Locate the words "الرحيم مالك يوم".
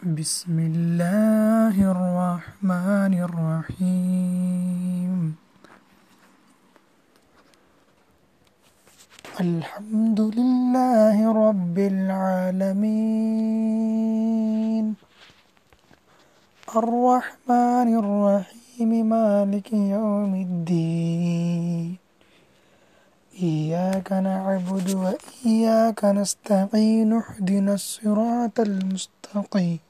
18.00-20.32